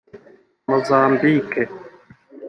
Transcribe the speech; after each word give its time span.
Mozambique 0.69 1.61